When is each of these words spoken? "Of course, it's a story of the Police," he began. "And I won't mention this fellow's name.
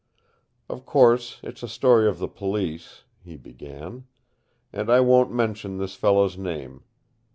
"Of 0.67 0.83
course, 0.83 1.39
it's 1.43 1.61
a 1.61 1.67
story 1.67 2.07
of 2.07 2.17
the 2.17 2.27
Police," 2.27 3.03
he 3.23 3.37
began. 3.37 4.07
"And 4.73 4.89
I 4.89 4.99
won't 4.99 5.31
mention 5.31 5.77
this 5.77 5.93
fellow's 5.93 6.39
name. 6.39 6.81